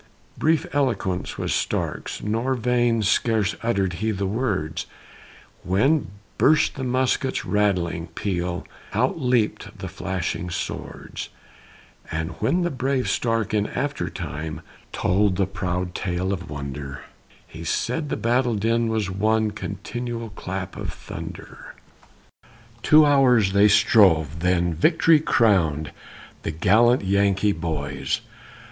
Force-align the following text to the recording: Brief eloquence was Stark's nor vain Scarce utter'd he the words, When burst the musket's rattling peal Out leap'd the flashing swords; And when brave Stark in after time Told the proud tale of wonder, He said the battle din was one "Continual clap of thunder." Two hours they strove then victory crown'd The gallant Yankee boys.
Brief 0.35 0.65
eloquence 0.73 1.37
was 1.37 1.53
Stark's 1.53 2.23
nor 2.23 2.55
vain 2.55 3.03
Scarce 3.03 3.55
utter'd 3.61 3.93
he 4.01 4.09
the 4.09 4.25
words, 4.25 4.87
When 5.61 6.07
burst 6.39 6.73
the 6.73 6.83
musket's 6.83 7.45
rattling 7.45 8.07
peal 8.07 8.65
Out 8.95 9.19
leap'd 9.21 9.77
the 9.77 9.87
flashing 9.87 10.49
swords; 10.49 11.29
And 12.09 12.31
when 12.41 12.63
brave 12.63 13.07
Stark 13.11 13.53
in 13.53 13.67
after 13.67 14.09
time 14.09 14.61
Told 14.91 15.35
the 15.35 15.45
proud 15.45 15.93
tale 15.93 16.33
of 16.33 16.49
wonder, 16.49 17.03
He 17.45 17.63
said 17.63 18.09
the 18.09 18.17
battle 18.17 18.55
din 18.55 18.87
was 18.87 19.11
one 19.11 19.51
"Continual 19.51 20.31
clap 20.31 20.75
of 20.77 20.91
thunder." 20.91 21.75
Two 22.81 23.05
hours 23.05 23.53
they 23.53 23.67
strove 23.67 24.39
then 24.39 24.73
victory 24.73 25.19
crown'd 25.19 25.91
The 26.41 26.49
gallant 26.49 27.03
Yankee 27.03 27.51
boys. 27.51 28.21